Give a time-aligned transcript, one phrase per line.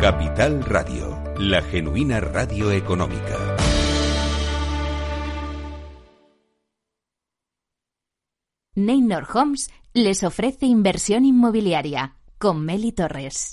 [0.00, 3.36] Capital Radio, la genuina radio económica.
[8.74, 13.50] Neynor Homes les ofrece inversión inmobiliaria con Meli Torres.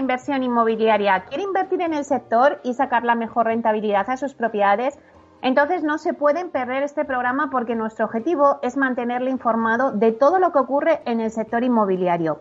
[0.00, 1.24] Inversión Inmobiliaria.
[1.28, 4.98] ¿Quiere invertir en el sector y sacar la mejor rentabilidad a sus propiedades?
[5.42, 10.38] Entonces no se pueden perder este programa porque nuestro objetivo es mantenerle informado de todo
[10.38, 12.40] lo que ocurre en el sector inmobiliario.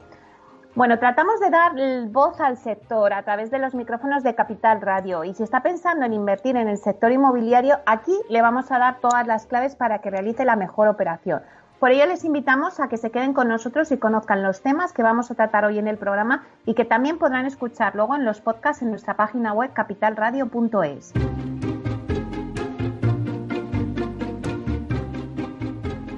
[0.76, 1.74] Bueno, tratamos de dar
[2.10, 6.06] voz al sector a través de los micrófonos de Capital Radio y si está pensando
[6.06, 10.00] en invertir en el sector inmobiliario, aquí le vamos a dar todas las claves para
[10.00, 11.42] que realice la mejor operación.
[11.80, 15.02] Por ello les invitamos a que se queden con nosotros y conozcan los temas que
[15.02, 18.42] vamos a tratar hoy en el programa y que también podrán escuchar luego en los
[18.42, 21.14] podcasts en nuestra página web capitalradio.es.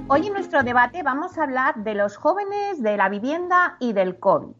[0.08, 4.18] Hoy en nuestro debate vamos a hablar de los jóvenes, de la vivienda y del
[4.18, 4.56] COVID.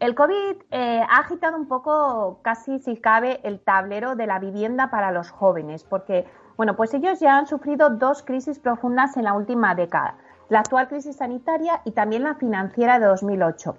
[0.00, 4.90] El COVID eh, ha agitado un poco, casi si cabe, el tablero de la vivienda
[4.90, 9.34] para los jóvenes, porque, bueno, pues ellos ya han sufrido dos crisis profundas en la
[9.34, 10.16] última década
[10.48, 13.76] la actual crisis sanitaria y también la financiera de 2008.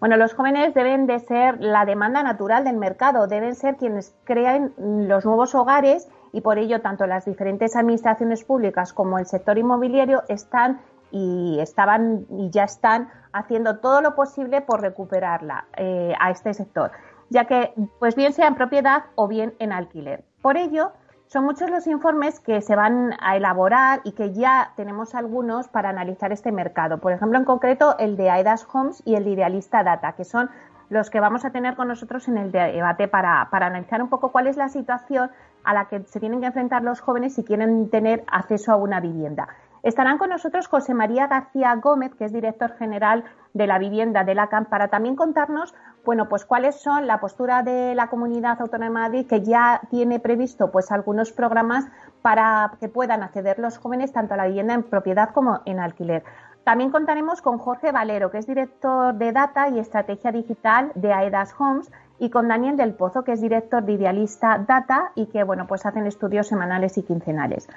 [0.00, 4.72] Bueno, los jóvenes deben de ser la demanda natural del mercado, deben ser quienes crean
[4.76, 10.22] los nuevos hogares y por ello tanto las diferentes administraciones públicas como el sector inmobiliario
[10.28, 16.54] están y estaban y ya están haciendo todo lo posible por recuperarla eh, a este
[16.54, 16.92] sector,
[17.30, 20.22] ya que pues bien sea en propiedad o bien en alquiler.
[20.42, 20.92] Por ello,
[21.28, 25.90] son muchos los informes que se van a elaborar y que ya tenemos algunos para
[25.90, 26.98] analizar este mercado.
[26.98, 30.48] Por ejemplo, en concreto, el de AEDAS Homes y el de Idealista Data, que son
[30.88, 34.32] los que vamos a tener con nosotros en el debate para, para analizar un poco
[34.32, 35.30] cuál es la situación
[35.64, 38.98] a la que se tienen que enfrentar los jóvenes si quieren tener acceso a una
[38.98, 39.48] vivienda.
[39.82, 43.24] Estarán con nosotros José María García Gómez, que es director general
[43.54, 45.74] de la vivienda de la CAM, para también contarnos
[46.04, 50.20] bueno, pues cuáles son la postura de la Comunidad Autónoma de Madrid que ya tiene
[50.20, 51.86] previsto pues algunos programas
[52.22, 56.24] para que puedan acceder los jóvenes tanto a la vivienda en propiedad como en alquiler.
[56.64, 61.54] También contaremos con Jorge Valero, que es director de Data y Estrategia Digital de AEDAS
[61.58, 65.66] Homes, y con Daniel del Pozo, que es director de Idealista Data y que, bueno,
[65.66, 67.68] pues hacen estudios semanales y quincenales.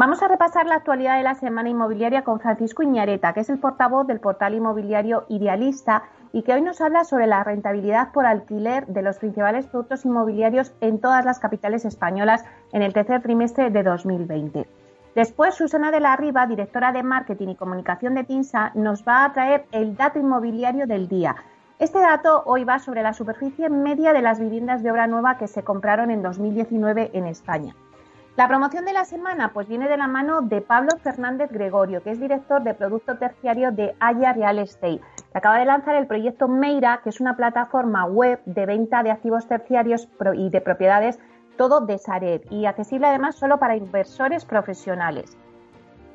[0.00, 3.58] Vamos a repasar la actualidad de la semana inmobiliaria con Francisco Iñareta, que es el
[3.58, 8.86] portavoz del portal inmobiliario Idealista y que hoy nos habla sobre la rentabilidad por alquiler
[8.86, 13.82] de los principales productos inmobiliarios en todas las capitales españolas en el tercer trimestre de
[13.82, 14.66] 2020.
[15.14, 19.32] Después, Susana de la Riva, directora de Marketing y Comunicación de TINSA, nos va a
[19.34, 21.36] traer el dato inmobiliario del día.
[21.78, 25.46] Este dato hoy va sobre la superficie media de las viviendas de obra nueva que
[25.46, 27.74] se compraron en 2019 en España.
[28.40, 32.12] La promoción de la semana pues viene de la mano de Pablo Fernández Gregorio, que
[32.12, 35.02] es director de producto terciario de Haya Real Estate.
[35.34, 39.46] acaba de lanzar el proyecto Meira, que es una plataforma web de venta de activos
[39.46, 41.18] terciarios y de propiedades
[41.58, 45.36] todo de Sareb y accesible además solo para inversores profesionales.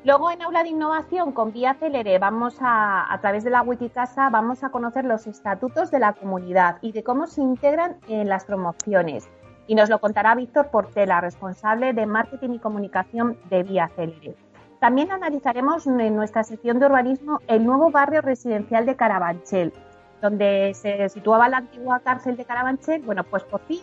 [0.02, 4.30] Luego en Aula de Innovación con Vía Celere vamos a, a través de la Wikicasa,
[4.30, 8.46] vamos a conocer los estatutos de la comunidad y de cómo se integran en las
[8.46, 9.28] promociones
[9.66, 14.36] y nos lo contará Víctor Portela, responsable de marketing y comunicación de Vía Celere.
[14.80, 19.72] También analizaremos en nuestra sección de urbanismo el nuevo barrio residencial de Carabanchel,
[20.20, 23.02] donde se situaba la antigua cárcel de Carabanchel.
[23.02, 23.80] Bueno, pues por fin,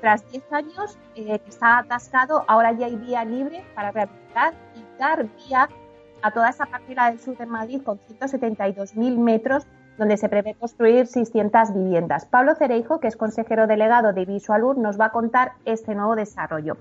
[0.00, 4.98] tras 10 años eh, que está atascado, ahora ya hay vía libre para rehabilitar y
[4.98, 5.68] dar vía
[6.22, 9.66] a toda esa parcela del sur de Madrid con 172.000 metros
[9.98, 12.26] donde se prevé construir 600 viviendas.
[12.26, 16.76] Pablo Cereijo, que es consejero delegado de Visualur, nos va a contar este nuevo desarrollo.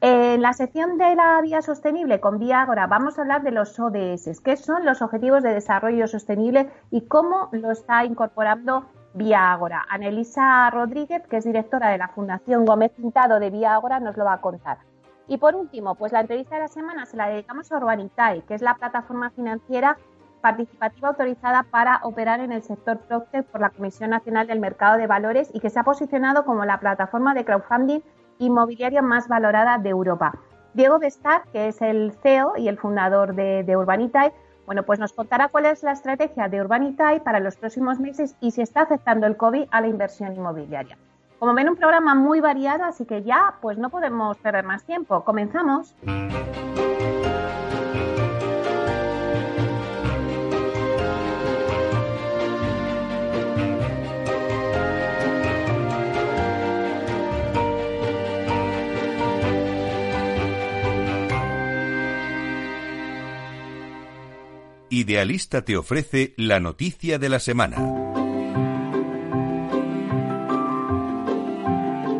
[0.00, 3.80] En la sección de la vía sostenible con Vía Agora vamos a hablar de los
[3.80, 9.84] ODS, qué son los Objetivos de Desarrollo Sostenible y cómo lo está incorporando Vía Agora.
[9.90, 14.24] Anelisa Rodríguez, que es directora de la Fundación Gómez Pintado de Vía Agora, nos lo
[14.24, 14.78] va a contar.
[15.26, 18.54] Y por último, pues la entrevista de la semana se la dedicamos a Urbanitae, que
[18.54, 19.98] es la plataforma financiera
[20.40, 25.06] participativa autorizada para operar en el sector Procter por la Comisión Nacional del Mercado de
[25.06, 28.00] Valores y que se ha posicionado como la plataforma de crowdfunding
[28.38, 30.32] inmobiliario más valorada de Europa.
[30.74, 34.32] Diego Bestar, que es el CEO y el fundador de, de Urbanitae,
[34.66, 38.50] bueno, pues nos contará cuál es la estrategia de Urbanitae para los próximos meses y
[38.50, 40.98] si está afectando el COVID a la inversión inmobiliaria.
[41.38, 45.22] Como ven, un programa muy variado, así que ya, pues no podemos perder más tiempo.
[45.24, 45.94] Comenzamos.
[64.98, 67.76] Idealista te ofrece la noticia de la semana.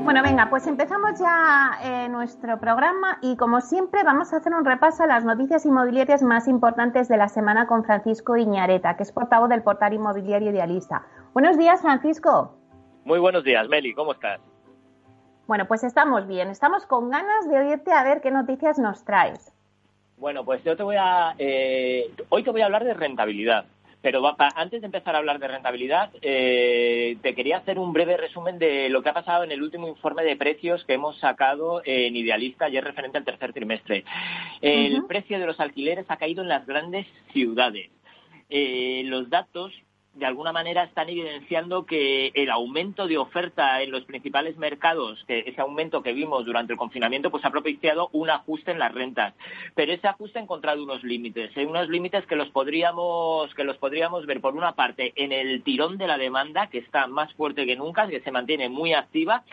[0.05, 4.65] Bueno, venga, pues empezamos ya eh, nuestro programa y como siempre vamos a hacer un
[4.65, 9.11] repaso a las noticias inmobiliarias más importantes de la semana con Francisco Iñareta, que es
[9.11, 11.05] portavoz del portal inmobiliario Idealista.
[11.35, 12.61] Buenos días, Francisco.
[13.05, 14.41] Muy buenos días, Meli, ¿cómo estás?
[15.49, 19.53] Bueno, pues estamos bien, estamos con ganas de oírte a ver qué noticias nos traes.
[20.19, 21.35] Bueno, pues yo te voy a.
[21.39, 23.67] Eh, hoy te voy a hablar de rentabilidad.
[24.01, 24.23] Pero
[24.55, 28.89] antes de empezar a hablar de rentabilidad, eh, te quería hacer un breve resumen de
[28.91, 32.69] lo que ha pasado en el último informe de precios que hemos sacado en Idealista
[32.69, 34.05] y es referente al tercer trimestre.
[34.63, 37.91] El precio de los alquileres ha caído en las grandes ciudades.
[38.51, 39.73] Eh, los datos
[40.19, 45.45] de alguna manera están evidenciando que el aumento de oferta en los principales mercados, que
[45.47, 49.35] ese aumento que vimos durante el confinamiento, pues ha propiciado un ajuste en las rentas.
[49.75, 51.67] Pero ese ajuste ha encontrado unos límites, ¿eh?
[51.67, 55.99] unos límites que los podríamos que los podríamos ver por una parte en el tirón
[55.99, 59.45] de la demanda que está más fuerte que nunca, que se mantiene muy activa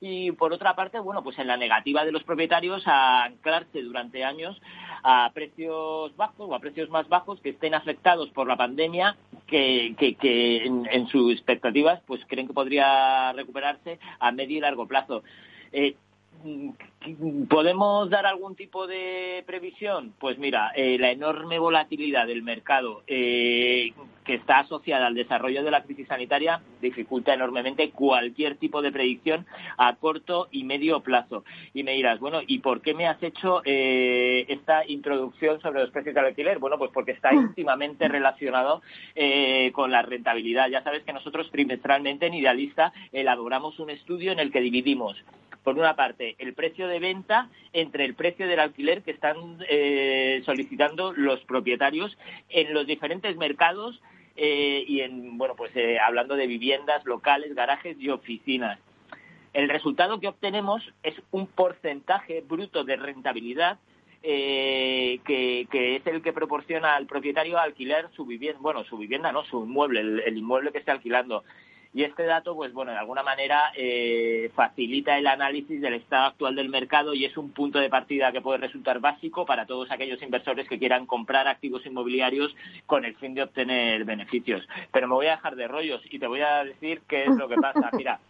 [0.00, 4.24] y por otra parte, bueno, pues en la negativa de los propietarios a anclarse durante
[4.24, 4.60] años
[5.02, 9.16] a precios bajos o a precios más bajos que estén afectados por la pandemia,
[9.46, 15.22] que, que, en, sus expectativas pues creen que podría recuperarse a medio y largo plazo.
[15.72, 15.96] Eh,
[17.48, 20.14] ¿Podemos dar algún tipo de previsión?
[20.18, 23.92] Pues mira, eh, la enorme volatilidad del mercado eh,
[24.24, 29.44] que está asociada al desarrollo de la crisis sanitaria dificulta enormemente cualquier tipo de predicción
[29.76, 31.44] a corto y medio plazo.
[31.74, 35.90] Y me dirás, bueno, ¿y por qué me has hecho eh, esta introducción sobre los
[35.90, 36.58] precios del alquiler?
[36.58, 38.80] Bueno, pues porque está íntimamente relacionado
[39.72, 40.68] con la rentabilidad.
[40.68, 45.16] Ya sabes que nosotros trimestralmente en Idealista elaboramos un estudio en el que dividimos
[45.62, 50.42] por una parte, el precio de venta entre el precio del alquiler que están eh,
[50.44, 52.16] solicitando los propietarios
[52.48, 54.00] en los diferentes mercados
[54.36, 58.78] eh, y en, bueno, pues eh, hablando de viviendas, locales, garajes y oficinas.
[59.52, 63.78] El resultado que obtenemos es un porcentaje bruto de rentabilidad
[64.22, 69.64] que, es el que proporciona al propietario alquiler su vivienda, bueno, su vivienda no, su
[69.64, 71.42] inmueble, el inmueble que esté alquilando.
[71.92, 76.54] Y este dato, pues bueno, de alguna manera eh, facilita el análisis del estado actual
[76.54, 80.22] del mercado y es un punto de partida que puede resultar básico para todos aquellos
[80.22, 82.54] inversores que quieran comprar activos inmobiliarios
[82.86, 84.66] con el fin de obtener beneficios.
[84.92, 87.48] Pero me voy a dejar de rollos y te voy a decir qué es lo
[87.48, 87.90] que pasa.
[87.92, 88.20] Mira,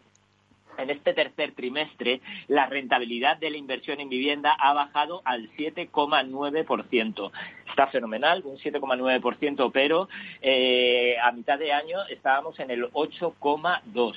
[0.78, 7.31] en este tercer trimestre la rentabilidad de la inversión en vivienda ha bajado al 7,9%.
[7.69, 10.08] Está fenomenal, un 7,9%, pero
[10.43, 14.14] eh, a mitad de año estábamos en el 8,2%.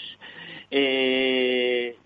[0.71, 1.97] Eh,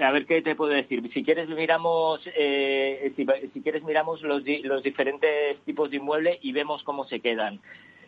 [0.00, 1.02] a ver qué te puedo decir.
[1.12, 6.82] Si quieres miramos, eh, si, quieres miramos los, los diferentes tipos de inmueble y vemos
[6.82, 7.60] cómo se quedan.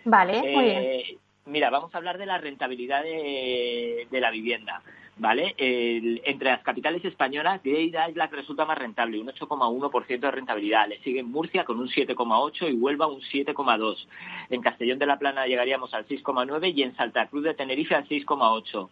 [0.05, 1.19] Vale, muy bien.
[1.47, 4.83] Mira, vamos a hablar de la rentabilidad de, la vivienda.
[5.17, 5.55] ¿Vale?
[5.57, 10.89] entre las capitales españolas, Lleida es la que resulta más rentable, un 8,1% de rentabilidad.
[10.89, 14.07] Le sigue Murcia con un 7,8% y Huelva un 7,2%.
[14.51, 18.09] En Castellón de la Plana llegaríamos al 6,9% y en Santa Cruz de Tenerife al
[18.09, 18.89] 6,8%.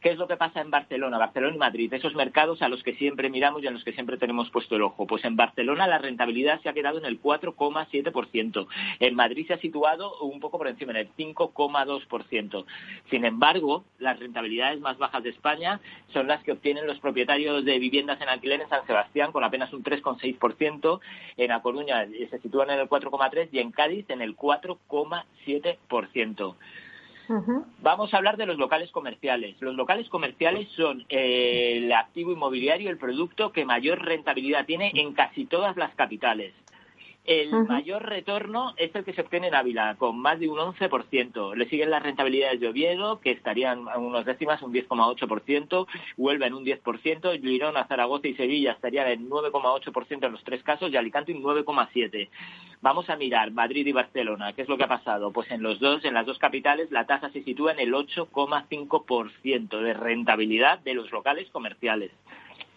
[0.00, 1.92] ¿Qué es lo que pasa en Barcelona, Barcelona y Madrid?
[1.92, 4.82] Esos mercados a los que siempre miramos y a los que siempre tenemos puesto el
[4.82, 5.08] ojo.
[5.08, 8.68] Pues en Barcelona la rentabilidad se ha quedado en el 4,7%.
[9.00, 12.64] En Madrid se ha situado un poco por encima, en el 5,2%.
[13.10, 15.80] Sin embargo, las rentabilidades más bajas de España
[16.12, 19.72] son las que obtienen los propietarios de viviendas en alquiler en San Sebastián, con apenas
[19.72, 21.00] un 3,6%.
[21.38, 26.54] En A Coruña se sitúan en el 4,3% y en Cádiz en el 4,7%.
[27.82, 29.56] Vamos a hablar de los locales comerciales.
[29.60, 35.12] Los locales comerciales son eh, el activo inmobiliario, el producto que mayor rentabilidad tiene en
[35.12, 36.54] casi todas las capitales.
[37.24, 41.54] El mayor retorno es el que se obtiene en Ávila, con más de un 11%.
[41.54, 45.86] Le siguen las rentabilidades de Oviedo, que estarían a unos décimas, un 10,8%.
[46.16, 47.40] Huelva en un 10%.
[47.42, 52.30] Girona, Zaragoza y Sevilla estarían en 9,8% en los tres casos y Alicante un 9,7%.
[52.80, 54.54] Vamos a mirar Madrid y Barcelona.
[54.54, 55.30] ¿Qué es lo que ha pasado?
[55.30, 59.80] Pues en los dos, en las dos capitales, la tasa se sitúa en el 8,5%
[59.80, 62.12] de rentabilidad de los locales comerciales.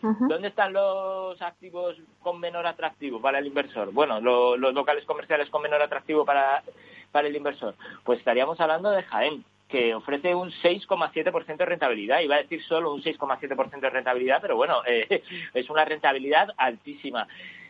[0.02, 3.92] ¿Dónde están los activos con menor atractivo para el inversor?
[3.92, 6.64] Bueno, los locales comerciales con menor atractivo para,
[7.12, 7.76] para el inversor.
[8.04, 12.20] Pues estaríamos hablando de Jaén, que ofrece un 6,7% de rentabilidad.
[12.20, 17.28] Iba a decir solo un 6,7% de rentabilidad, pero bueno, eh, es una rentabilidad altísima.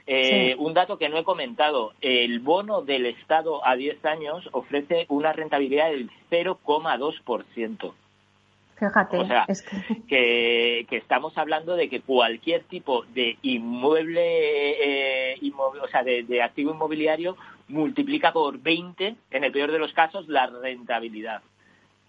[0.08, 5.06] Eh, un dato que no he comentado, el bono del Estado a 10 años ofrece
[5.10, 7.94] una rentabilidad del 0,2%.
[8.82, 9.46] Fíjate, o sea,
[10.08, 10.88] que...
[10.90, 18.34] estamos hablando de que cualquier tipo de inmueble, eh, o sea, de, activo inmobiliario multiplica
[18.34, 21.44] por 20, en el peor de los casos, la rentabilidad.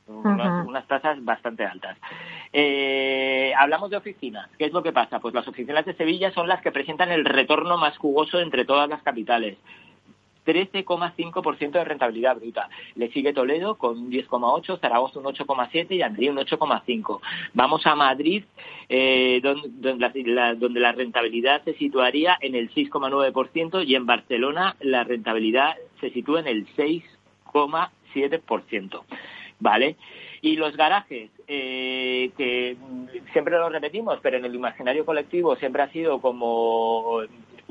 [0.07, 1.99] Unas, tasas bastante altas.
[2.53, 4.49] Eh, hablamos de oficinas.
[4.59, 5.21] ¿Qué es lo que pasa?
[5.21, 8.89] Pues las oficinas de Sevilla son las que presentan el retorno más jugoso entre todas
[8.89, 9.59] las capitales.
[10.45, 12.69] 13,5% de rentabilidad bruta.
[12.97, 17.21] Le sigue Toledo con un 10,8%, Zaragoza un 8,7% y Andría un 8,5%.
[17.55, 18.45] Vamos a Madrid,
[18.89, 25.05] eh, donde, la, donde la rentabilidad se situaría en el 6,9% y en Barcelona la
[25.05, 29.03] rentabilidad se sitúa en el 6,7%.
[29.61, 29.97] ¿Vale?
[30.41, 32.77] Y los garajes, eh, que
[33.33, 37.21] siempre lo repetimos, pero en el imaginario colectivo siempre ha sido como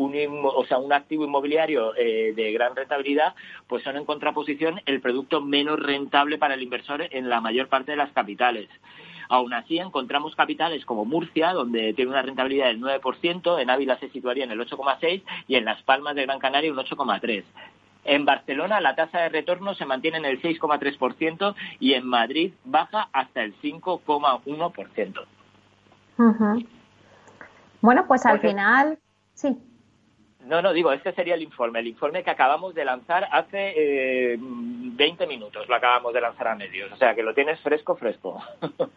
[0.01, 3.36] un, o sea, un activo inmobiliario eh, de gran rentabilidad,
[3.67, 7.91] pues son en contraposición el producto menos rentable para el inversor en la mayor parte
[7.91, 8.70] de las capitales.
[9.29, 14.10] Aún así, encontramos capitales como Murcia, donde tiene una rentabilidad del 9%, en Ávila se
[14.10, 17.46] situaría en el 8,6% y en Las Palmas de Gran Canaria un 8,3%.
[18.03, 23.10] En Barcelona la tasa de retorno se mantiene en el 6,3% y en Madrid baja
[23.13, 25.25] hasta el 5,1%.
[27.81, 29.00] Bueno, pues al final,
[29.34, 29.58] sí.
[30.45, 34.38] No, no, digo, este sería el informe, el informe que acabamos de lanzar hace eh,
[34.39, 38.41] 20 minutos, lo acabamos de lanzar a medios, o sea que lo tienes fresco, fresco.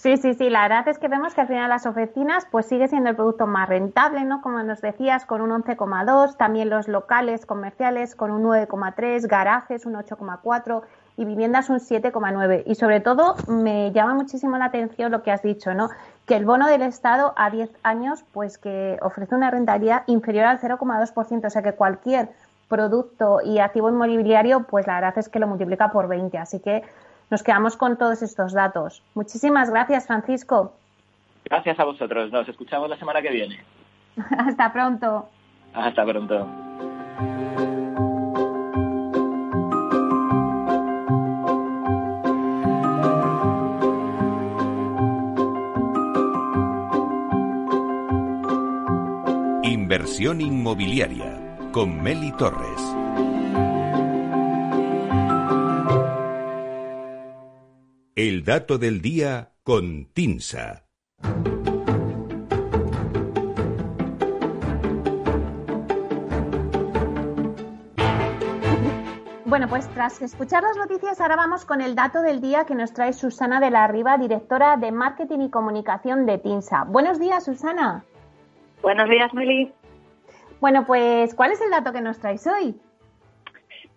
[0.00, 0.48] Sí, sí, sí.
[0.48, 3.46] La verdad es que vemos que al final las oficinas pues sigue siendo el producto
[3.46, 4.40] más rentable, ¿no?
[4.40, 9.96] Como nos decías, con un 11,2, también los locales comerciales con un 9,3, garajes un
[9.96, 10.80] 8,4
[11.18, 12.62] y viviendas un 7,9.
[12.64, 15.90] Y sobre todo me llama muchísimo la atención lo que has dicho, ¿no?
[16.30, 20.60] Que el bono del Estado a 10 años pues que ofrece una rentabilidad inferior al
[20.60, 22.28] 0,2%, o sea que cualquier
[22.68, 26.38] producto y activo inmobiliario pues la verdad es que lo multiplica por 20.
[26.38, 26.84] Así que
[27.30, 29.02] nos quedamos con todos estos datos.
[29.14, 30.72] Muchísimas gracias, Francisco.
[31.46, 32.30] Gracias a vosotros.
[32.30, 33.64] Nos escuchamos la semana que viene.
[34.38, 35.28] Hasta pronto.
[35.74, 36.46] Hasta pronto.
[50.10, 52.82] Inversión inmobiliaria con Meli Torres.
[58.16, 60.82] El dato del día con Tinsa.
[69.44, 72.92] Bueno, pues tras escuchar las noticias, ahora vamos con el dato del día que nos
[72.92, 76.82] trae Susana de la Riva, directora de Marketing y Comunicación de TINSA.
[76.88, 78.02] Buenos días, Susana.
[78.82, 79.72] Buenos días, Meli.
[80.60, 82.74] Bueno, pues, ¿cuál es el dato que nos traes hoy?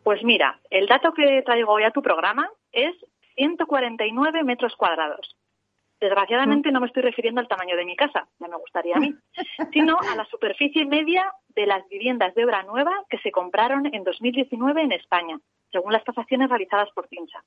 [0.03, 2.95] Pues mira, el dato que traigo hoy a tu programa es
[3.35, 5.35] 149 metros cuadrados.
[5.99, 9.13] Desgraciadamente no me estoy refiriendo al tamaño de mi casa, ya me gustaría a mí,
[9.73, 14.03] sino a la superficie media de las viviendas de obra nueva que se compraron en
[14.03, 15.39] 2019 en España,
[15.71, 17.43] según las tasaciones realizadas por TINSA.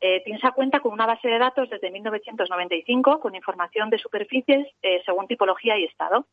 [0.00, 5.02] Eh, TINSA cuenta con una base de datos desde 1995 con información de superficies eh,
[5.04, 6.26] según tipología y estado.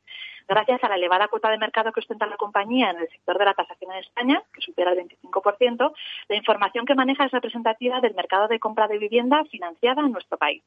[0.48, 3.46] Gracias a la elevada cuota de mercado que ostenta la compañía en el sector de
[3.46, 5.94] la tasación en España, que supera el 25%,
[6.28, 10.38] la información que maneja es representativa del mercado de compra de vivienda financiada en nuestro
[10.38, 10.64] país.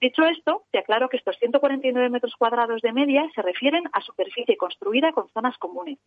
[0.00, 4.56] Dicho esto, te aclaro que estos 149 metros cuadrados de media se refieren a superficie
[4.56, 5.98] construida con zonas comunes.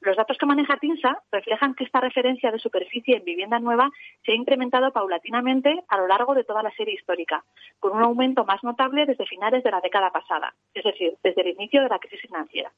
[0.00, 3.90] Los datos que maneja TINSA reflejan que esta referencia de superficie en vivienda nueva
[4.24, 7.44] se ha incrementado paulatinamente a lo largo de toda la serie histórica,
[7.80, 11.48] con un aumento más notable desde finales de la década pasada, es decir, desde el
[11.48, 12.70] inicio de la crisis financiera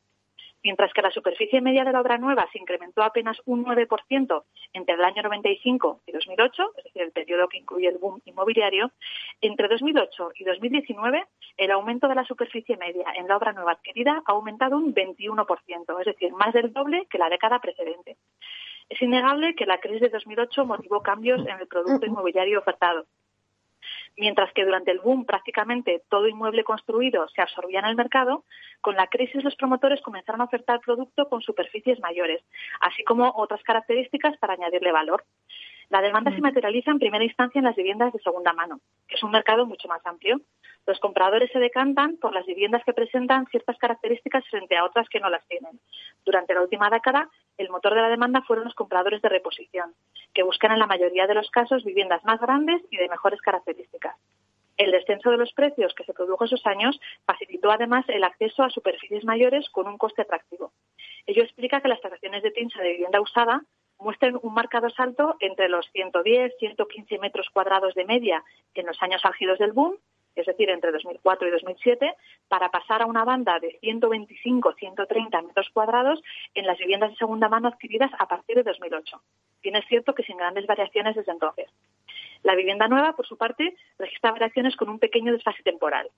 [0.63, 4.95] mientras que la superficie media de la obra nueva se incrementó apenas un 9% entre
[4.95, 8.91] el año 95 y 2008, es decir, el periodo que incluye el boom inmobiliario,
[9.41, 11.25] entre 2008 y 2019
[11.57, 16.01] el aumento de la superficie media en la obra nueva adquirida ha aumentado un 21%,
[16.01, 18.17] es decir, más del doble que la década precedente.
[18.89, 23.07] Es innegable que la crisis de 2008 motivó cambios en el producto inmobiliario ofertado
[24.19, 28.45] mientras que durante el boom prácticamente todo inmueble construido se absorbía en el mercado,
[28.81, 32.43] con la crisis los promotores comenzaron a ofertar producto con superficies mayores,
[32.81, 35.25] así como otras características para añadirle valor.
[35.91, 39.23] La demanda se materializa en primera instancia en las viviendas de segunda mano, que es
[39.23, 40.39] un mercado mucho más amplio.
[40.87, 45.21] Los compradores se decantan por las viviendas que presentan ciertas características frente a otras que
[45.21, 45.81] no las tienen.
[46.27, 49.95] Durante la última década, el motor de la demanda fueron los compradores de reposición,
[50.35, 54.17] que buscan en la mayoría de los casos viviendas más grandes y de mejores características.
[54.77, 58.71] El descenso de los precios que se produjo esos años facilitó además el acceso a
[58.71, 60.73] superficies mayores con un coste atractivo.
[61.27, 63.63] Ello explica que las tasaciones de TINSA de vivienda usada
[63.99, 69.21] muestren un marcado salto entre los 110, 115 metros cuadrados de media en los años
[69.25, 69.97] álgidos del boom
[70.41, 72.15] es decir, entre 2004 y 2007,
[72.49, 76.23] para pasar a una banda de 125-130 metros cuadrados
[76.55, 79.21] en las viviendas de segunda mano adquiridas a partir de 2008.
[79.63, 81.69] Bien es cierto que sin grandes variaciones desde entonces.
[82.43, 86.09] La vivienda nueva, por su parte, registra variaciones con un pequeño desfase temporal.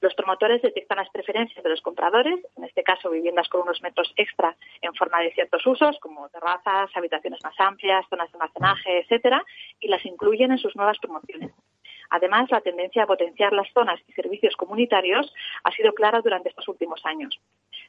[0.00, 4.12] Los promotores detectan las preferencias de los compradores, en este caso viviendas con unos metros
[4.16, 9.44] extra en forma de ciertos usos, como terrazas, habitaciones más amplias, zonas de almacenaje, etcétera,
[9.78, 11.52] y las incluyen en sus nuevas promociones.
[12.10, 15.32] Además, la tendencia a potenciar las zonas y servicios comunitarios
[15.64, 17.40] ha sido clara durante estos últimos años.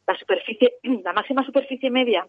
[0.05, 2.27] La máxima superficie media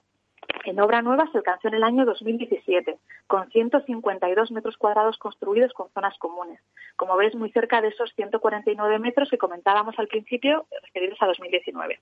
[0.64, 5.90] en obra nueva se alcanzó en el año 2017, con 152 metros cuadrados construidos con
[5.90, 6.60] zonas comunes.
[6.96, 12.00] Como ves, muy cerca de esos 149 metros que comentábamos al principio, referidos a 2019.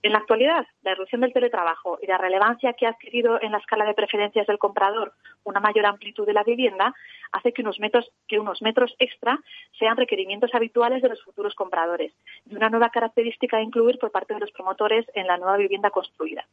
[0.00, 3.58] En la actualidad, la erupción del teletrabajo y la relevancia que ha adquirido en la
[3.58, 5.12] escala de preferencias del comprador
[5.42, 6.94] una mayor amplitud de la vivienda
[7.32, 9.40] hace que unos metros, que unos metros extra
[9.78, 12.12] sean requerimientos habituales de los futuros compradores
[12.46, 15.90] y una nueva característica a incluir por parte de los promotores en la nueva vivienda
[15.90, 16.46] construida.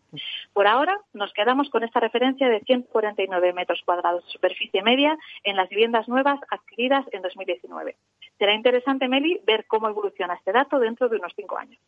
[0.53, 5.55] Por ahora, nos quedamos con esta referencia de 149 metros cuadrados de superficie media en
[5.55, 7.95] las viviendas nuevas adquiridas en 2019.
[8.39, 11.79] Será interesante, Meli, ver cómo evoluciona este dato dentro de unos cinco años.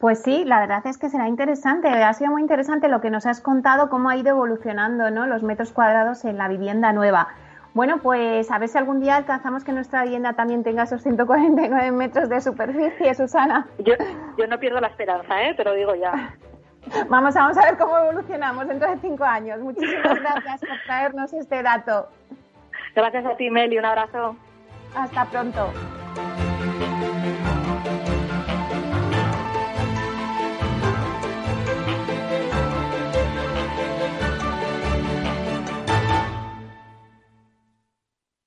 [0.00, 1.88] Pues sí, la verdad es que será interesante.
[1.88, 5.26] Ha sido muy interesante lo que nos has contado, cómo ha ido evolucionando ¿no?
[5.26, 7.28] los metros cuadrados en la vivienda nueva.
[7.74, 11.92] Bueno, pues a ver si algún día alcanzamos que nuestra vivienda también tenga esos 149
[11.92, 13.68] metros de superficie, Susana.
[13.78, 13.92] Yo,
[14.38, 15.52] yo no pierdo la esperanza, ¿eh?
[15.54, 16.34] te lo digo ya.
[17.10, 19.60] Vamos, vamos a ver cómo evolucionamos dentro de cinco años.
[19.60, 22.08] Muchísimas gracias por traernos este dato.
[22.96, 23.76] Gracias a ti, Meli.
[23.76, 24.34] Un abrazo.
[24.96, 25.70] Hasta pronto.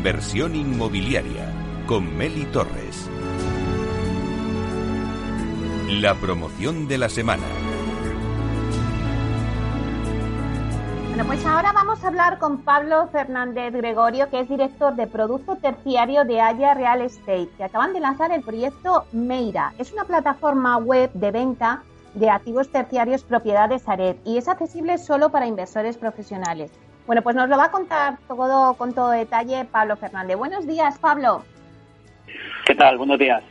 [0.00, 1.52] Inversión inmobiliaria
[1.86, 3.06] con Meli Torres.
[5.90, 7.42] La promoción de la semana.
[11.08, 15.56] Bueno, pues ahora vamos a hablar con Pablo Fernández Gregorio, que es director de Producto
[15.56, 19.74] Terciario de Haya Real Estate, que acaban de lanzar el proyecto Meira.
[19.76, 21.82] Es una plataforma web de venta
[22.14, 26.70] de activos terciarios propiedad de Saret y es accesible solo para inversores profesionales.
[27.06, 30.36] Bueno, pues nos lo va a contar todo con todo detalle Pablo Fernández.
[30.36, 31.44] Buenos días, Pablo.
[32.66, 32.98] ¿Qué tal?
[32.98, 33.42] Buenos días.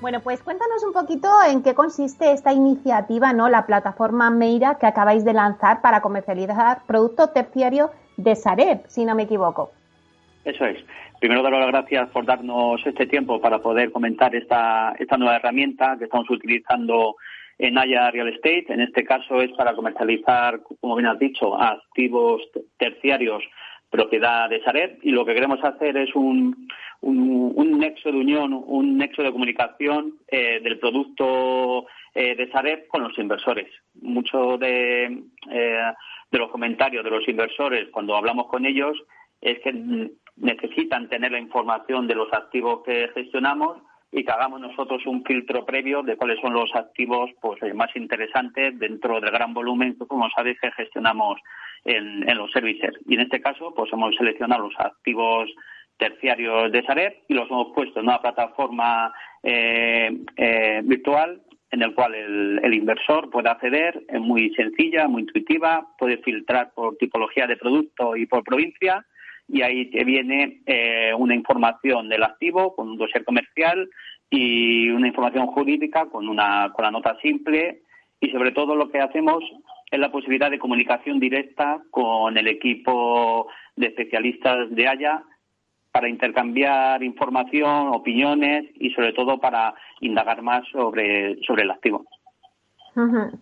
[0.00, 3.48] Bueno, pues cuéntanos un poquito en qué consiste esta iniciativa, ¿no?
[3.48, 9.14] La plataforma Meira que acabáis de lanzar para comercializar producto terciario de Sareb, si no
[9.14, 9.72] me equivoco.
[10.44, 10.78] Eso es.
[11.18, 15.96] Primero, dar las gracias por darnos este tiempo para poder comentar esta, esta nueva herramienta
[15.98, 17.16] que estamos utilizando
[17.58, 18.66] en Haya Real Estate.
[18.68, 22.42] En este caso es para comercializar, como bien has dicho, activos
[22.78, 23.42] terciarios
[23.90, 26.68] propiedad de Sareb y lo que queremos hacer es un,
[27.00, 33.02] un, nexo de unión, un nexo de comunicación eh, del producto eh, de Sareb con
[33.02, 33.68] los inversores.
[34.02, 35.04] Mucho de,
[35.50, 35.92] eh,
[36.30, 38.96] de los comentarios de los inversores cuando hablamos con ellos
[39.40, 43.78] es que necesitan tener la información de los activos que gestionamos
[44.16, 47.94] y que hagamos nosotros un filtro previo de cuáles son los activos pues eh, más
[47.94, 51.38] interesantes dentro del gran volumen que como sabéis que gestionamos
[51.84, 52.94] en, los servicios.
[53.06, 55.50] Y en este caso pues hemos seleccionado los activos
[55.98, 61.94] terciarios de Sareb y los hemos puesto en una plataforma eh, eh, virtual en el
[61.94, 67.46] cual el, el, inversor puede acceder, es muy sencilla, muy intuitiva, puede filtrar por tipología
[67.46, 69.04] de producto y por provincia
[69.48, 73.88] y ahí te viene eh, una información del activo con un dossier comercial
[74.28, 77.82] y una información jurídica con una con la nota simple
[78.20, 79.44] y sobre todo lo que hacemos
[79.90, 85.22] es la posibilidad de comunicación directa con el equipo de especialistas de Haya
[85.92, 92.04] para intercambiar información, opiniones y sobre todo para indagar más sobre, sobre el activo.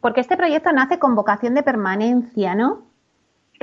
[0.01, 2.94] Porque este proyecto nace con vocación de permanencia, ¿no?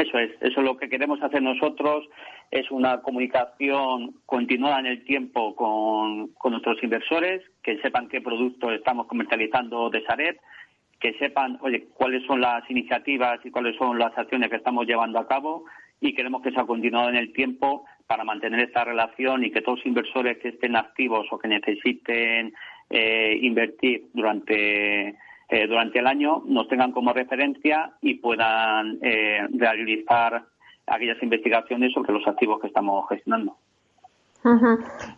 [0.02, 2.10] Eso es, eso es lo que queremos hacer nosotros,
[2.50, 9.06] es una comunicación continuada en el tiempo con, nuestros inversores, que sepan qué productos estamos
[9.06, 10.42] comercializando de Saret,
[11.00, 15.20] que sepan, oye, cuáles son las iniciativas y cuáles son las acciones que estamos llevando
[15.20, 15.66] a cabo
[16.00, 19.78] y queremos que sea continuado en el tiempo para mantener esta relación y que todos
[19.78, 22.56] los inversores que estén activos o que necesiten
[22.90, 25.16] eh, invertir durante
[25.52, 30.44] eh, durante el año nos tengan como referencia y puedan eh, realizar
[30.88, 33.58] aquellas investigaciones sobre los activos que estamos gestionando.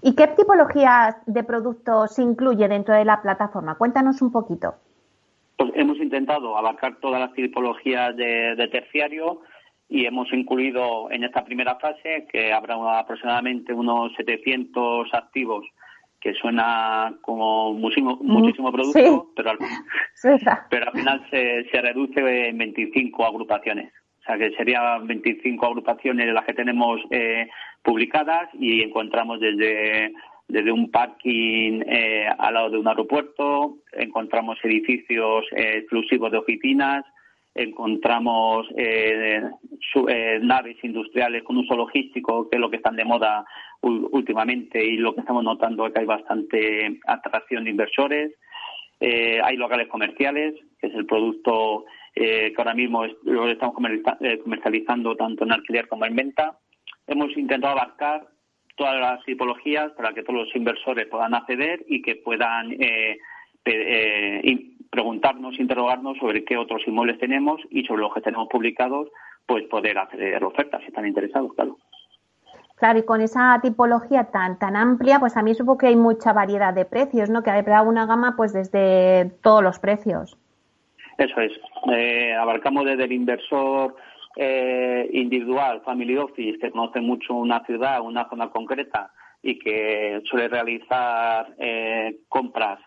[0.01, 3.75] ¿Y qué tipologías de productos se incluye dentro de la plataforma?
[3.75, 4.75] Cuéntanos un poquito.
[5.55, 9.39] Pues hemos intentado abarcar todas las tipologías de terciario,
[9.93, 15.65] y hemos incluido en esta primera fase que habrá aproximadamente unos 700 activos
[16.23, 19.57] que suena como muchísimo, muchísimo producto, pero, al,
[20.69, 23.91] pero al final se, se reduce en 25 agrupaciones.
[24.19, 27.49] O sea que serían 25 agrupaciones las que tenemos eh,
[27.83, 30.13] publicadas y encontramos desde,
[30.47, 37.03] desde un parking eh, al lado de un aeropuerto, encontramos edificios eh, exclusivos de oficinas,
[37.55, 39.41] encontramos eh,
[40.07, 43.45] eh, naves industriales con uso logístico, que es lo que están de moda
[43.81, 48.31] últimamente y lo que estamos notando es que hay bastante atracción de inversores.
[48.99, 51.85] Eh, hay locales comerciales, que es el producto
[52.15, 56.59] que ahora mismo lo estamos comercializando tanto en alquiler como en venta.
[57.07, 58.27] Hemos intentado abarcar
[58.75, 63.17] todas las tipologías para que todos los inversores puedan acceder y que puedan eh,
[64.89, 69.09] preguntarnos, interrogarnos sobre qué otros inmuebles tenemos y sobre los que tenemos publicados,
[69.45, 71.77] pues poder hacer ofertas si están interesados, claro.
[72.75, 76.33] Claro, y con esa tipología tan tan amplia, pues a mí supongo que hay mucha
[76.33, 77.41] variedad de precios, ¿no?
[77.41, 80.37] Que hay una gama pues desde todos los precios.
[81.17, 81.51] Eso es.
[81.91, 83.95] Eh, abarcamos desde el inversor
[84.35, 90.47] eh, individual, family office, que conoce mucho una ciudad, una zona concreta y que suele
[90.47, 92.79] realizar eh, compras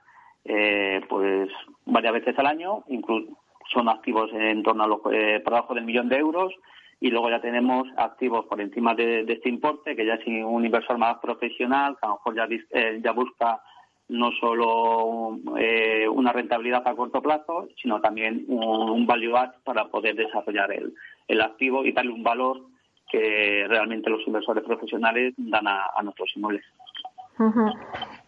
[0.49, 1.51] eh, pues
[1.85, 3.37] varias veces al año, incluso
[3.73, 6.53] son activos en torno a los, eh, por debajo del millón de euros
[7.01, 10.99] y luego ya tenemos activos por encima de, este importe, que ya es un inversor
[10.99, 13.61] más profesional, que a lo mejor ya, eh, ya busca
[14.09, 20.15] no solo eh, una rentabilidad a corto plazo, sino también un, value add para poder
[20.15, 20.95] desarrollar el,
[21.27, 22.63] el, activo y darle un valor
[23.11, 26.65] que realmente los inversores profesionales dan a nuestros inmuebles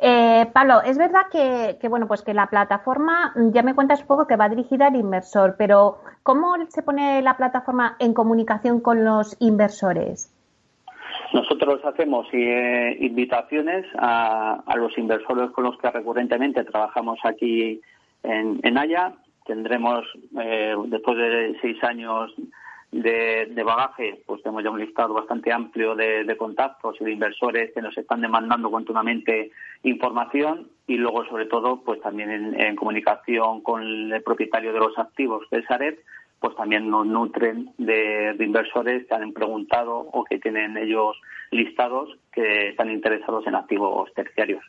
[0.00, 4.26] eh, Pablo, es verdad que, bueno, pues que la plataforma, ya me cuentas un poco
[4.26, 9.36] que va dirigida al inversor, pero ¿cómo se pone la plataforma en comunicación con los
[9.40, 10.34] inversores?
[11.32, 17.80] Nosotros hacemos eh, invitaciones a, los inversores con los que recurrentemente trabajamos aquí
[18.22, 19.12] en, en Haya.
[19.44, 20.06] Tendremos,
[20.40, 22.34] eh, después de seis años
[22.90, 27.82] de, bagaje, pues tenemos ya un listado bastante amplio de, contactos y de inversores que
[27.82, 29.50] nos están demandando continuamente
[29.82, 35.44] información y luego, sobre todo, pues también en, comunicación con el propietario de los activos
[35.50, 35.98] de Sareb,
[36.40, 41.20] pues también nos nutren de, inversores que han preguntado o que tienen ellos
[41.50, 44.64] listados que están interesados en activos terciarios.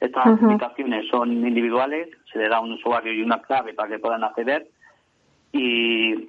[0.00, 4.22] Estas invitaciones son individuales, se le da un usuario y una clave para que puedan
[4.22, 4.68] acceder
[5.52, 6.28] y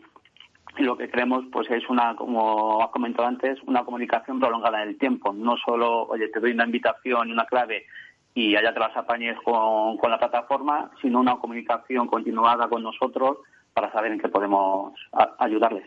[0.83, 4.97] lo que queremos pues es una, como has comentado antes, una comunicación prolongada en el
[4.97, 5.33] tiempo.
[5.33, 7.85] No solo, oye, te doy una invitación y una clave
[8.33, 13.37] y allá te las apañes con, con la plataforma, sino una comunicación continuada con nosotros
[13.73, 14.93] para saber en qué podemos
[15.39, 15.85] ayudarles.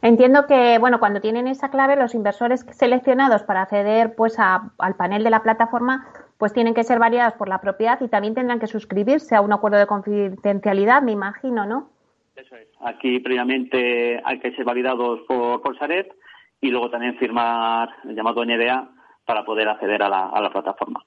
[0.00, 5.24] Entiendo que, bueno, cuando tienen esa clave, los inversores seleccionados para acceder pues al panel
[5.24, 6.06] de la plataforma,
[6.38, 9.52] pues tienen que ser validados por la propiedad y también tendrán que suscribirse a un
[9.52, 11.90] acuerdo de confidencialidad, me imagino, ¿no?
[12.36, 12.68] Eso es.
[12.80, 16.12] Aquí previamente hay que ser validados por, por Saret
[16.60, 18.90] y luego también firmar el llamado NDA
[19.24, 21.04] para poder acceder a la, a la plataforma.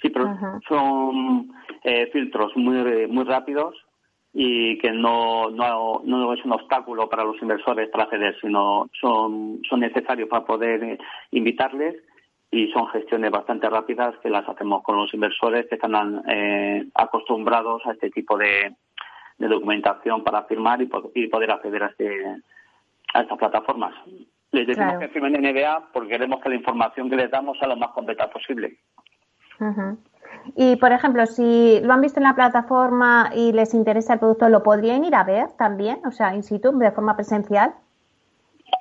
[0.00, 1.52] Sí, pero son
[1.84, 3.76] eh, filtros muy, muy rápidos
[4.32, 9.60] y que no, no, no es un obstáculo para los inversores para acceder, sino son,
[9.68, 10.98] son necesarios para poder
[11.30, 11.96] invitarles
[12.50, 17.82] y son gestiones bastante rápidas que las hacemos con los inversores que están eh, acostumbrados
[17.86, 18.74] a este tipo de,
[19.38, 22.24] de documentación para firmar y, poder acceder a, este,
[23.14, 23.94] a estas plataformas.
[24.52, 27.68] Les decimos que firmen en NBA porque queremos que la información que les damos sea
[27.68, 28.78] lo más completa posible.
[30.56, 34.48] Y, por ejemplo, si lo han visto en la plataforma y les interesa el producto,
[34.48, 36.00] ¿lo podrían ir a ver también?
[36.04, 37.74] O sea, in situ, de forma presencial.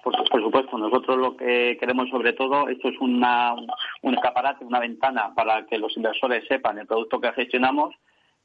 [0.03, 3.53] Por, supuesto, nosotros lo que queremos sobre todo, esto es una,
[4.01, 7.93] un escaparate, una ventana para que los inversores sepan el producto que gestionamos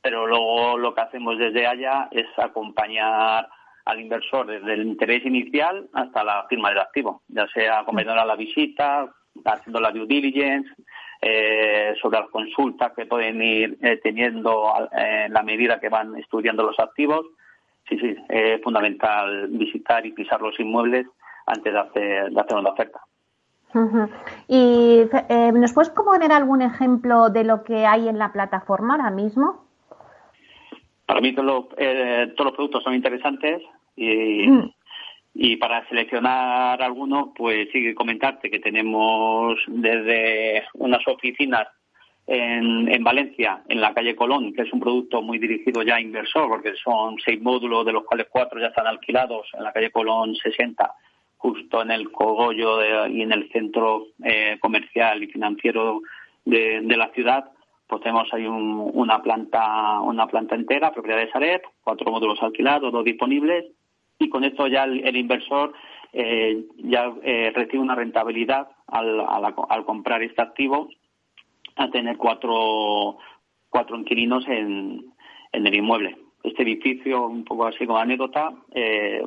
[0.06, 3.48] pero luego lo que hacemos desde allá es acompañar
[3.86, 8.26] al inversor desde el interés inicial hasta la firma del activo, ya sea acompañando a
[8.26, 9.12] la visita,
[9.44, 10.70] haciendo la due diligence,
[11.20, 16.62] eh, sobre las consultas que pueden ir eh, teniendo en la medida que van estudiando
[16.62, 17.26] los activos.
[17.88, 21.08] Sí, sí, es fundamental visitar y pisar los inmuebles
[21.46, 23.00] antes de hacer, de hacer una oferta.
[24.46, 29.10] ¿Y eh, nos puedes poner algún ejemplo de lo que hay en la plataforma ahora
[29.10, 29.65] mismo?
[31.06, 33.62] Para mí todos los, eh, todos los productos son interesantes
[33.94, 34.70] y, mm.
[35.34, 41.68] y para seleccionar algunos, pues sigue comentarte que tenemos desde unas oficinas
[42.26, 46.00] en, en, Valencia, en la calle Colón, que es un producto muy dirigido ya a
[46.00, 49.92] inversor, porque son seis módulos, de los cuales cuatro ya están alquilados en la calle
[49.92, 50.92] Colón 60,
[51.36, 56.00] justo en el cogollo y en el centro eh, comercial y financiero
[56.44, 57.44] de, de, la ciudad.
[57.86, 62.92] Pues tenemos ahí un, una planta una planta entera, propiedad de Sareb, cuatro módulos alquilados,
[62.92, 63.66] dos disponibles,
[64.18, 65.72] y con esto ya el, inversor
[66.12, 70.88] eh, ya eh, recibe una rentabilidad al, al, al comprar este activo
[71.76, 73.18] a tener cuatro,
[73.68, 75.12] cuatro inquilinos en,
[75.52, 76.16] en el inmueble.
[76.42, 79.26] Este edificio, un poco así como anécdota, eh,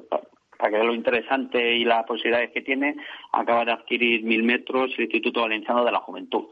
[0.57, 2.95] para que vean lo interesante y las posibilidades que tiene,
[3.31, 6.45] acaba de adquirir mil metros el Instituto Valenciano de la Juventud.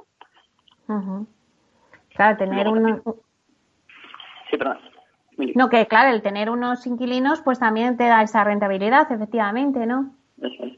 [2.17, 3.01] Claro, tener unos...
[4.49, 4.80] Sí, perdón.
[5.53, 10.15] No, que claro, el tener unos inquilinos pues también te da esa rentabilidad, efectivamente, ¿no?
[10.41, 10.73] Eso es.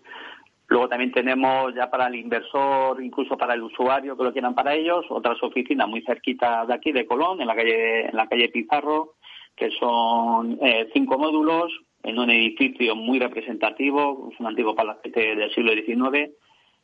[0.67, 4.75] Luego también tenemos ya para el inversor, incluso para el usuario que lo quieran para
[4.75, 8.49] ellos, otras oficinas muy cerquitas de aquí, de Colón, en la calle, en la calle
[8.49, 9.13] Pizarro,
[9.56, 11.71] que son eh, cinco módulos
[12.04, 16.32] en un edificio muy representativo, es un antiguo palacete del siglo XIX,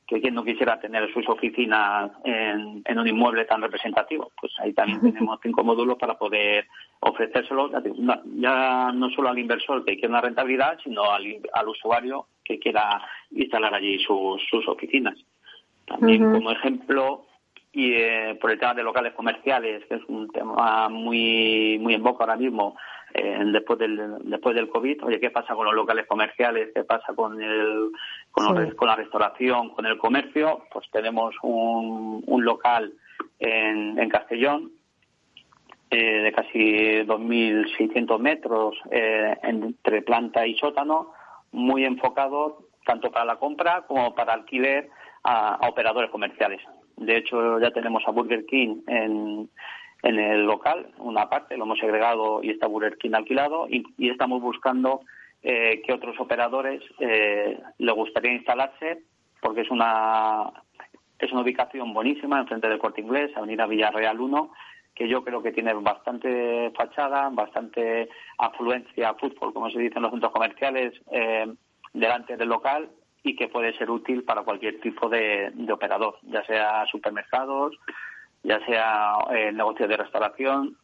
[0.07, 4.31] que quien no quisiera tener sus oficinas en, en, un inmueble tan representativo.
[4.39, 6.67] Pues ahí también tenemos cinco módulos para poder
[6.99, 7.71] ofrecérselo
[8.35, 13.01] ya no solo al inversor que quiere una rentabilidad, sino al, al usuario que quiera
[13.31, 15.15] instalar allí sus, sus oficinas.
[15.85, 17.25] También como ejemplo,
[17.71, 22.03] y eh, por el tema de locales comerciales, que es un tema muy muy en
[22.03, 22.75] boca ahora mismo,
[23.17, 26.71] eh, después del después del COVID, oye, ¿qué pasa con los locales comerciales?
[26.75, 27.91] ¿Qué pasa con el
[28.31, 30.63] con, con la restauración, con el comercio?
[30.71, 32.93] Pues tenemos un, un local
[33.39, 34.71] en, en Castellón
[35.89, 36.59] eh, de casi
[37.05, 41.13] 2.600 metros entre planta y sótano,
[41.51, 44.89] muy enfocado tanto para la compra como para alquiler
[45.23, 46.61] a, operadores comerciales.
[46.97, 49.49] De hecho, ya tenemos a Burger King en,
[50.05, 54.39] en el local, una parte, lo hemos segregado y está Burger King alquilado y, estamos
[54.39, 55.01] buscando
[55.41, 59.01] eh, que otros operadores eh, le gustaría instalarse
[59.41, 60.51] porque es una
[61.17, 64.51] es una ubicación buenísima enfrente del Corte Inglés, Avenida Villarreal 1,
[64.93, 70.11] que yo creo que tiene bastante fachada, bastante afluencia fútbol, como se dice en los
[70.11, 71.51] centros comerciales, eh,
[71.93, 72.89] delante del local
[73.23, 77.75] y que puede ser útil para cualquier tipo de, operador, ya sea supermercados,
[78.45, 80.77] ya sea eh, negocio de restauración,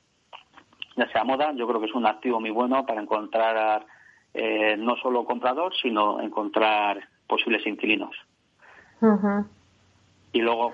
[0.96, 1.54] ya sea moda.
[1.56, 3.86] Yo creo que es un activo muy bueno para encontrar
[4.34, 8.16] eh, no solo comprador, sino encontrar posibles inquilinos.
[10.34, 10.74] Y luego,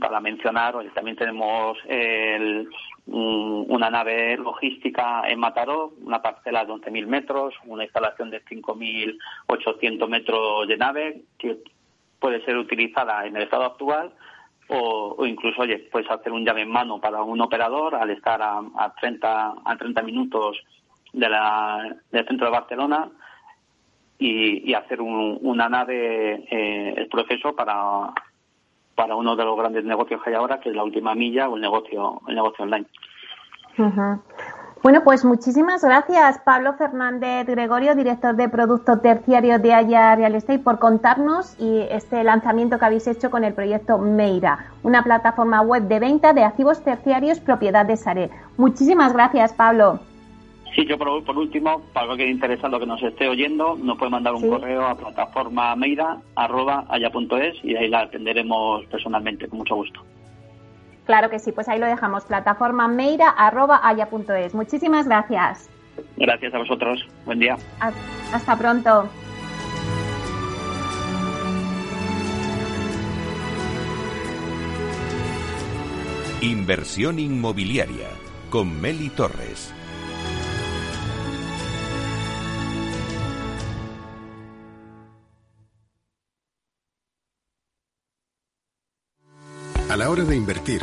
[0.00, 1.78] para mencionar, también tenemos
[3.06, 10.66] una nave logística en Mataró, una parcela de 11.000 metros, una instalación de 5.800 metros
[10.66, 11.58] de nave que
[12.18, 14.12] puede ser utilizada en el estado actual
[14.68, 18.60] o, incluso, oye, puedes hacer un llave en mano para un operador al estar a,
[18.76, 20.58] a 30, a 30 minutos
[21.12, 23.08] de la, del centro de Barcelona
[24.18, 28.12] y, hacer una nave, eh, el proceso para
[28.96, 31.54] para uno de los grandes negocios que hay ahora, que es la última milla o
[31.54, 32.86] el negocio, el negocio online.
[34.86, 40.60] Bueno, pues muchísimas gracias, Pablo Fernández Gregorio, director de productos terciarios de Haya Real Estate,
[40.60, 45.88] por contarnos y este lanzamiento que habéis hecho con el proyecto Meira, una plataforma web
[45.88, 48.30] de venta de activos terciarios propiedad de Sare.
[48.58, 49.98] Muchísimas gracias, Pablo.
[50.76, 54.48] Sí, yo por, último, para cualquier interesado que nos esté oyendo, nos puede mandar un
[54.48, 60.00] correo a plataforma meira.haya.es y ahí la atenderemos personalmente, con mucho gusto.
[61.06, 64.54] Claro que sí, pues ahí lo dejamos, plataforma meira.haya.es.
[64.54, 65.70] Muchísimas gracias.
[66.16, 67.06] Gracias a vosotros.
[67.24, 67.56] Buen día.
[68.32, 69.08] Hasta pronto.
[76.42, 78.08] Inversión inmobiliaria
[78.50, 79.72] con Meli Torres.
[89.88, 90.82] A la hora de invertir,